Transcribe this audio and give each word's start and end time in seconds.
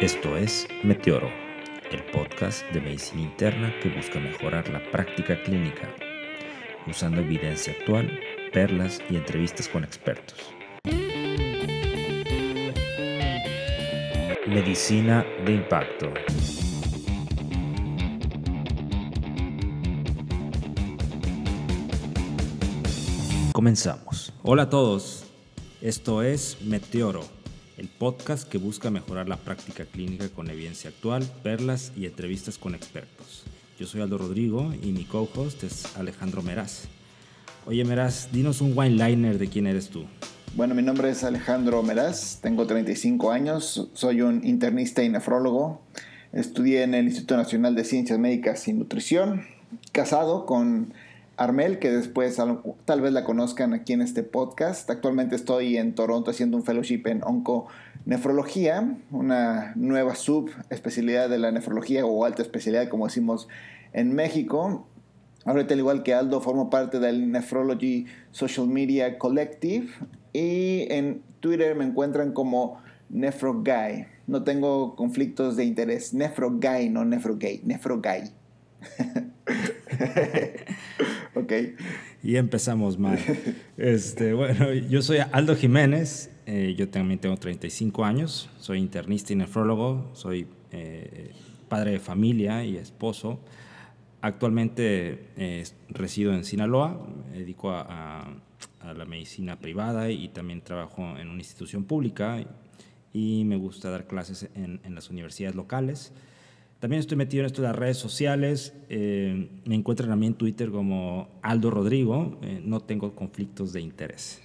Esto 0.00 0.34
es 0.34 0.66
Meteoro, 0.82 1.28
el 1.92 2.02
podcast 2.04 2.64
de 2.72 2.80
medicina 2.80 3.20
interna 3.20 3.70
que 3.82 3.90
busca 3.90 4.18
mejorar 4.18 4.66
la 4.70 4.80
práctica 4.90 5.42
clínica, 5.42 5.94
usando 6.86 7.20
evidencia 7.20 7.74
actual, 7.74 8.18
perlas 8.50 9.02
y 9.10 9.16
entrevistas 9.16 9.68
con 9.68 9.84
expertos. 9.84 10.54
Medicina 14.46 15.26
de 15.44 15.52
impacto. 15.52 16.14
Comenzamos. 23.52 24.32
Hola 24.44 24.62
a 24.62 24.70
todos, 24.70 25.26
esto 25.82 26.22
es 26.22 26.56
Meteoro 26.62 27.39
el 27.80 27.88
podcast 27.88 28.46
que 28.46 28.58
busca 28.58 28.90
mejorar 28.90 29.26
la 29.26 29.38
práctica 29.38 29.86
clínica 29.86 30.28
con 30.28 30.50
evidencia 30.50 30.90
actual, 30.90 31.26
perlas 31.42 31.92
y 31.96 32.04
entrevistas 32.04 32.58
con 32.58 32.74
expertos. 32.74 33.44
Yo 33.78 33.86
soy 33.86 34.02
Aldo 34.02 34.18
Rodrigo 34.18 34.70
y 34.82 34.92
mi 34.92 35.04
co-host 35.04 35.64
es 35.64 35.96
Alejandro 35.96 36.42
Meraz. 36.42 36.88
Oye 37.64 37.82
Meraz, 37.86 38.28
dinos 38.32 38.60
un 38.60 38.76
wine 38.76 39.02
liner 39.02 39.38
de 39.38 39.48
quién 39.48 39.66
eres 39.66 39.88
tú. 39.88 40.04
Bueno, 40.54 40.74
mi 40.74 40.82
nombre 40.82 41.08
es 41.08 41.24
Alejandro 41.24 41.82
Meraz, 41.82 42.40
tengo 42.42 42.66
35 42.66 43.30
años, 43.30 43.88
soy 43.94 44.20
un 44.20 44.46
internista 44.46 45.02
y 45.02 45.08
nefrólogo. 45.08 45.80
Estudié 46.34 46.82
en 46.82 46.92
el 46.92 47.06
Instituto 47.06 47.38
Nacional 47.38 47.74
de 47.74 47.84
Ciencias 47.84 48.18
Médicas 48.18 48.68
y 48.68 48.74
Nutrición, 48.74 49.46
casado 49.92 50.44
con 50.44 50.92
Armel, 51.40 51.78
que 51.78 51.90
después 51.90 52.38
tal 52.84 53.00
vez 53.00 53.12
la 53.14 53.24
conozcan 53.24 53.72
aquí 53.72 53.94
en 53.94 54.02
este 54.02 54.22
podcast. 54.22 54.90
Actualmente 54.90 55.36
estoy 55.36 55.78
en 55.78 55.94
Toronto 55.94 56.30
haciendo 56.30 56.58
un 56.58 56.64
fellowship 56.64 57.00
en 57.06 57.22
onconefrología, 57.24 58.98
una 59.10 59.72
nueva 59.74 60.16
subespecialidad 60.16 61.30
de 61.30 61.38
la 61.38 61.50
nefrología 61.50 62.04
o 62.04 62.26
alta 62.26 62.42
especialidad, 62.42 62.90
como 62.90 63.06
decimos 63.06 63.48
en 63.94 64.14
México. 64.14 64.86
Ahorita, 65.46 65.72
al 65.72 65.80
igual 65.80 66.02
que 66.02 66.12
Aldo, 66.12 66.42
formo 66.42 66.68
parte 66.68 66.98
del 66.98 67.32
Nephrology 67.32 68.04
Social 68.32 68.68
Media 68.68 69.16
Collective 69.16 69.88
y 70.34 70.92
en 70.92 71.22
Twitter 71.40 71.74
me 71.74 71.86
encuentran 71.86 72.32
como 72.32 72.82
NephroGuy. 73.08 74.06
No 74.26 74.44
tengo 74.44 74.94
conflictos 74.94 75.56
de 75.56 75.64
interés. 75.64 76.12
NephroGuy, 76.12 76.90
no 76.90 77.06
NephroGay. 77.06 77.62
NephroGuy. 77.64 78.30
ok. 81.50 81.80
Y 82.22 82.36
empezamos 82.36 82.98
mal. 82.98 83.18
Este, 83.76 84.34
bueno, 84.34 84.74
yo 84.74 85.00
soy 85.00 85.18
Aldo 85.32 85.56
Jiménez, 85.56 86.30
eh, 86.44 86.74
yo 86.76 86.90
también 86.90 87.18
tengo 87.18 87.34
35 87.38 88.04
años, 88.04 88.50
soy 88.58 88.78
internista 88.78 89.32
y 89.32 89.36
nefrólogo, 89.36 90.10
soy 90.12 90.46
eh, 90.70 91.32
padre 91.70 91.92
de 91.92 91.98
familia 91.98 92.62
y 92.62 92.76
esposo. 92.76 93.40
Actualmente 94.20 95.28
eh, 95.38 95.64
resido 95.88 96.34
en 96.34 96.44
Sinaloa, 96.44 97.00
me 97.30 97.38
dedico 97.38 97.70
a, 97.70 98.28
la 98.94 99.04
medicina 99.04 99.58
privada 99.58 100.10
y 100.10 100.28
también 100.28 100.62
trabajo 100.62 101.02
en 101.18 101.28
una 101.28 101.38
institución 101.38 101.84
pública 101.84 102.44
y 103.12 103.44
me 103.44 103.56
gusta 103.56 103.90
dar 103.90 104.06
clases 104.06 104.48
en, 104.54 104.80
en 104.84 104.94
las 104.94 105.10
universidades 105.10 105.54
locales. 105.54 106.12
También 106.80 107.00
estoy 107.00 107.18
metido 107.18 107.42
en 107.42 107.46
esto 107.46 107.60
de 107.60 107.68
las 107.68 107.76
redes 107.76 107.98
sociales. 107.98 108.74
Eh, 108.88 109.60
me 109.66 109.74
encuentran 109.74 110.10
a 110.12 110.16
mí 110.16 110.26
en 110.26 110.34
Twitter 110.34 110.70
como 110.70 111.28
Aldo 111.42 111.70
Rodrigo. 111.70 112.38
Eh, 112.42 112.62
no 112.64 112.80
tengo 112.80 113.14
conflictos 113.14 113.74
de 113.74 113.82
interés. 113.82 114.40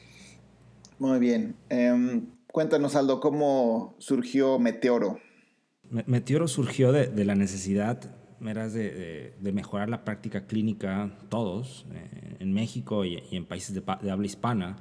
Muy 0.99 1.17
bien. 1.19 1.55
Em, 1.69 2.25
cuéntanos, 2.47 2.97
Aldo, 2.97 3.21
¿cómo 3.21 3.95
surgió 3.99 4.59
Meteoro? 4.59 5.17
Meteoro 5.89 6.49
surgió 6.49 6.91
de, 6.91 7.25
la 7.25 7.35
necesidad 7.35 8.01
de, 8.41 9.33
de, 9.39 9.51
mejorar 9.53 9.87
la 9.87 10.03
práctica 10.03 10.45
clínica 10.45 11.17
todos, 11.29 11.85
eh, 11.93 12.37
en 12.39 12.53
México 12.53 13.05
y, 13.05 13.23
en 13.31 13.45
países 13.45 13.73
de, 13.73 14.11
habla 14.11 14.25
hispana, 14.25 14.77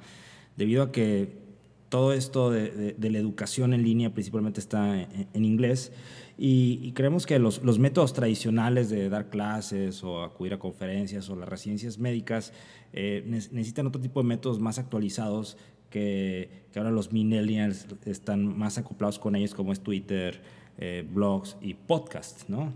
debido 0.57 0.83
a 0.83 0.91
que 0.91 1.44
todo 1.89 2.13
esto 2.13 2.51
de, 2.51 2.95
la 2.97 3.17
educación 3.17 3.73
en 3.73 3.83
línea 3.83 4.13
principalmente 4.13 4.59
está 4.59 5.01
en 5.01 5.45
inglés 5.45 5.91
y, 6.37 6.91
creemos 6.91 7.25
que 7.25 7.39
los, 7.39 7.79
métodos 7.79 8.13
tradicionales 8.13 8.89
de 8.89 9.07
dar 9.09 9.29
clases 9.29 10.03
o 10.03 10.21
acudir 10.21 10.53
a 10.53 10.59
conferencias 10.59 11.29
o 11.29 11.35
las 11.35 11.47
residencias 11.47 11.97
médicas 11.97 12.51
eh, 12.91 13.23
necesitan 13.25 13.87
otro 13.87 14.01
tipo 14.01 14.21
de 14.21 14.27
métodos 14.27 14.59
más 14.59 14.77
actualizados 14.77 15.57
que, 15.89 16.65
ahora 16.75 16.91
los 16.91 17.13
millennials 17.13 17.87
están 18.05 18.57
más 18.57 18.77
acoplados 18.77 19.17
con 19.17 19.35
ellos, 19.35 19.53
como 19.53 19.71
es 19.71 19.79
Twitter, 19.79 20.41
eh, 20.77 21.07
blogs 21.09 21.55
y 21.61 21.73
podcasts, 21.73 22.49
¿no? 22.49 22.73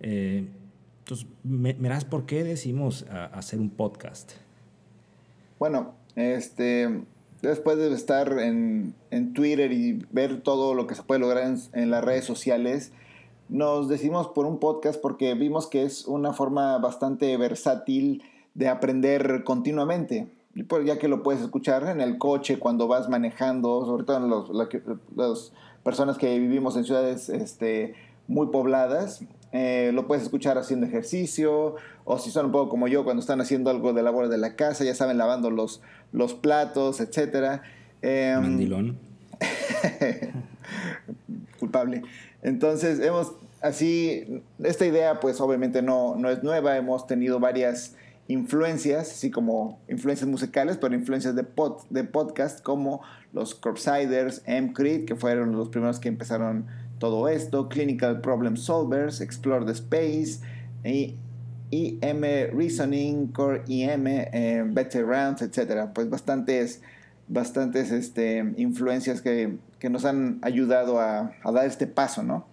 Eh, 0.00 0.46
entonces, 0.98 1.26
¿me, 1.42 1.72
verás 1.72 2.04
por 2.04 2.26
qué 2.26 2.44
decimos 2.44 3.06
hacer 3.32 3.60
un 3.60 3.70
podcast? 3.70 4.32
Bueno, 5.58 5.94
este, 6.16 7.02
después 7.42 7.78
de 7.78 7.92
estar 7.92 8.38
en, 8.38 8.94
Twitter 9.34 9.72
y 9.72 10.04
ver 10.10 10.42
todo 10.42 10.74
lo 10.74 10.86
que 10.86 10.94
se 10.94 11.02
puede 11.02 11.20
lograr 11.20 11.54
en, 11.72 11.90
las 11.90 12.04
redes 12.04 12.24
sociales, 12.24 12.92
nos 13.48 13.88
decidimos 13.88 14.28
por 14.28 14.46
un 14.46 14.58
podcast 14.58 15.00
porque 15.00 15.34
vimos 15.34 15.66
que 15.66 15.82
es 15.82 16.06
una 16.06 16.32
forma 16.32 16.78
bastante 16.78 17.36
versátil 17.36 18.22
de 18.54 18.68
aprender 18.68 19.44
continuamente. 19.44 20.28
Ya 20.84 20.98
que 20.98 21.08
lo 21.08 21.22
puedes 21.22 21.40
escuchar 21.42 21.88
en 21.88 22.00
el 22.00 22.18
coche, 22.18 22.58
cuando 22.58 22.88
vas 22.88 23.08
manejando, 23.08 23.86
sobre 23.86 24.04
todo 24.04 24.16
en 24.16 24.66
las 25.16 25.52
personas 25.84 26.18
que 26.18 26.38
vivimos 26.38 26.76
en 26.76 26.84
ciudades 26.84 27.28
este, 27.28 27.94
muy 28.26 28.48
pobladas, 28.48 29.24
eh, 29.52 29.90
lo 29.92 30.06
puedes 30.06 30.24
escuchar 30.24 30.58
haciendo 30.58 30.86
ejercicio, 30.86 31.76
o 32.04 32.18
si 32.18 32.30
son 32.30 32.46
un 32.46 32.52
poco 32.52 32.68
como 32.68 32.88
yo, 32.88 33.04
cuando 33.04 33.20
están 33.20 33.40
haciendo 33.40 33.70
algo 33.70 33.92
de 33.92 34.02
labor 34.02 34.28
de 34.28 34.38
la 34.38 34.56
casa, 34.56 34.84
ya 34.84 34.94
saben, 34.94 35.18
lavando 35.18 35.50
los, 35.50 35.80
los 36.12 36.34
platos, 36.34 37.00
etc. 37.00 37.60
Eh, 38.02 38.36
Mandilón. 38.40 38.98
culpable. 41.58 42.02
Entonces, 42.42 43.00
hemos 43.00 43.32
así, 43.60 44.42
esta 44.62 44.86
idea 44.86 45.20
pues 45.20 45.40
obviamente 45.40 45.82
no, 45.82 46.16
no 46.16 46.30
es 46.30 46.42
nueva, 46.42 46.76
hemos 46.76 47.06
tenido 47.06 47.40
varias 47.40 47.96
influencias, 48.28 49.10
así 49.10 49.30
como 49.30 49.80
influencias 49.88 50.28
musicales, 50.28 50.78
pero 50.80 50.94
influencias 50.94 51.34
de, 51.34 51.42
pod, 51.42 51.82
de 51.90 52.04
podcast 52.04 52.62
como 52.62 53.02
los 53.32 53.54
Corpsiders, 53.54 54.42
M-Crit, 54.46 55.04
que 55.04 55.16
fueron 55.16 55.52
los 55.52 55.68
primeros 55.68 55.98
que 55.98 56.08
empezaron 56.08 56.66
todo 57.00 57.28
esto, 57.28 57.68
Clinical 57.70 58.20
Problem 58.20 58.56
Solvers, 58.56 59.22
Explore 59.22 59.64
the 59.64 59.72
Space, 59.72 60.40
IM 60.84 62.22
Reasoning, 62.52 63.28
Core 63.28 63.62
IM, 63.66 64.06
eh, 64.06 64.62
Better 64.66 65.06
Rounds, 65.06 65.40
etc. 65.40 65.88
Pues 65.94 66.10
bastantes, 66.10 66.82
bastantes 67.26 67.90
este, 67.90 68.52
influencias 68.58 69.22
que, 69.22 69.56
nos 69.88 70.04
han 70.04 70.40
ayudado 70.42 71.00
a, 71.00 71.32
dar 71.42 71.64
este 71.64 71.86
paso, 71.86 72.22
¿no? 72.22 72.46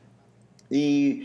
Y 0.69 1.23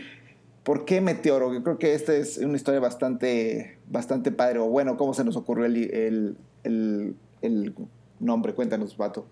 ¿por 0.63 0.83
qué 0.83 0.99
Meteoro? 0.99 1.53
Yo 1.53 1.63
creo 1.63 1.79
que 1.79 1.93
esta 1.93 2.13
es 2.13 2.39
una 2.39 2.57
historia 2.57 2.81
bastante, 2.81 3.77
bastante 3.89 4.33
padre. 4.33 4.59
O 4.59 4.65
bueno, 4.65 4.97
¿cómo 4.97 5.13
se 5.13 5.23
nos 5.23 5.37
ocurrió 5.37 5.63
el, 5.65 6.35
el 6.63 7.75
nombre? 8.19 8.53
Cuéntanos, 8.53 8.97
Vato. 8.97 9.25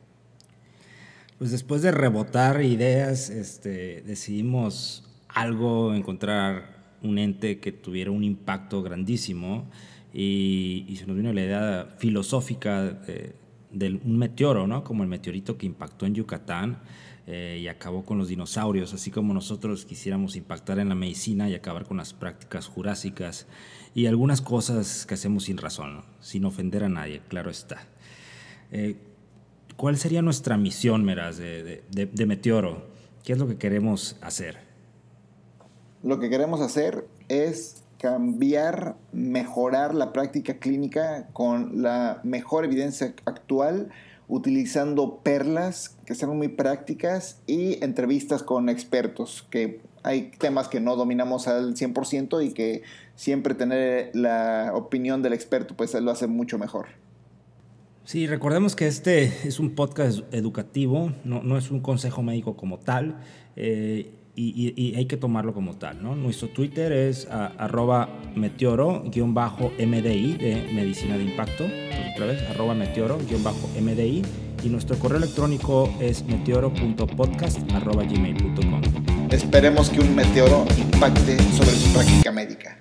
Pues 1.41 1.49
después 1.49 1.81
de 1.81 1.89
rebotar 1.89 2.61
ideas, 2.61 3.31
este, 3.31 4.03
decidimos 4.03 5.03
algo, 5.27 5.95
encontrar 5.95 6.97
un 7.01 7.17
ente 7.17 7.59
que 7.59 7.71
tuviera 7.71 8.11
un 8.11 8.23
impacto 8.23 8.83
grandísimo 8.83 9.67
y, 10.13 10.95
se 10.99 11.07
nos 11.07 11.17
vino 11.17 11.33
la 11.33 11.41
idea 11.41 11.95
filosófica 11.97 12.83
de, 12.83 13.33
un 14.05 14.19
meteoro, 14.19 14.67
¿no? 14.67 14.83
como 14.83 15.01
el 15.01 15.09
meteorito 15.09 15.57
que 15.57 15.65
impactó 15.65 16.05
en 16.05 16.13
Yucatán 16.13 16.77
eh, 17.25 17.57
y 17.59 17.67
acabó 17.67 18.05
con 18.05 18.19
los 18.19 18.27
dinosaurios, 18.27 18.93
así 18.93 19.09
como 19.09 19.33
nosotros 19.33 19.83
quisiéramos 19.87 20.35
impactar 20.35 20.77
en 20.77 20.89
la 20.89 20.95
medicina 20.95 21.49
y 21.49 21.55
acabar 21.55 21.85
con 21.85 21.97
las 21.97 22.13
prácticas 22.13 22.67
jurásicas 22.67 23.47
y 23.95 24.05
algunas 24.05 24.41
cosas 24.41 25.07
que 25.07 25.15
hacemos 25.15 25.45
sin 25.45 25.57
razón, 25.57 26.03
sin 26.19 26.45
ofender 26.45 26.83
a 26.83 26.89
nadie, 26.89 27.23
claro 27.27 27.49
está. 27.49 27.87
Eh, 28.71 28.95
¿Cuál 29.75 29.97
sería 29.97 30.21
nuestra 30.21 30.57
misión, 30.57 31.03
Meraz, 31.03 31.37
de, 31.37 32.25
Meteoro? 32.27 32.83
¿Qué 33.23 33.33
es 33.33 33.39
lo 33.39 33.47
que 33.47 33.57
queremos 33.57 34.17
hacer? 34.21 34.57
Lo 36.03 36.19
que 36.19 36.29
queremos 36.29 36.61
hacer 36.61 37.07
es 37.29 37.83
cambiar, 37.99 38.95
mejorar 39.11 39.93
la 39.93 40.11
práctica 40.11 40.57
clínica 40.57 41.27
con 41.33 41.81
la 41.83 42.19
mejor 42.23 42.65
evidencia 42.65 43.13
actual, 43.25 43.89
utilizando 44.27 45.17
perlas 45.17 45.95
que 46.05 46.15
sean 46.15 46.35
muy 46.35 46.47
prácticas 46.47 47.41
y 47.45 47.83
entrevistas 47.83 48.43
con 48.43 48.69
expertos, 48.69 49.45
que 49.51 49.81
hay 50.03 50.31
temas 50.39 50.67
que 50.67 50.79
no 50.79 50.95
dominamos 50.95 51.47
al 51.47 51.75
100% 51.75 52.43
y 52.43 52.53
que 52.53 52.81
siempre 53.15 53.53
tener 53.53 54.09
la 54.15 54.71
opinión 54.73 55.21
del 55.21 55.33
experto 55.33 55.75
pues 55.75 55.93
lo 55.93 56.11
hace 56.11 56.27
mucho 56.27 56.57
mejor. 56.57 57.00
Sí, 58.03 58.27
recordemos 58.27 58.75
que 58.75 58.87
este 58.87 59.25
es 59.47 59.59
un 59.59 59.75
podcast 59.75 60.21
educativo, 60.33 61.13
no, 61.23 61.57
es 61.57 61.71
un 61.71 61.79
consejo 61.81 62.23
médico 62.23 62.57
como 62.57 62.79
tal. 62.79 63.19
Eh, 63.55 64.17
y, 64.35 64.95
hay 64.95 65.05
que 65.05 65.17
tomarlo 65.17 65.53
como 65.53 65.77
tal. 65.77 66.01
¿no? 66.01 66.15
Nuestro 66.15 66.47
Twitter 66.49 66.91
es 66.91 67.27
arroba 67.29 68.09
meteoro-mdi 68.35 70.37
de 70.37 70.71
medicina 70.73 71.15
de 71.17 71.25
impacto. 71.25 71.65
otra 72.13 72.25
vez, 72.25 72.41
arroba 72.49 72.73
meteoro-mdi. 72.73 74.23
Y 74.63 74.69
nuestro 74.69 74.95
correo 74.97 75.17
electrónico 75.17 75.93
es 75.99 76.23
meteoro.podcast.gmail.com. 76.23 78.81
Esperemos 79.31 79.89
que 79.89 80.01
un 80.01 80.13
meteoro 80.13 80.65
impacte 80.77 81.39
sobre 81.53 81.71
su 81.71 81.91
práctica 81.93 82.31
médica. 82.31 82.80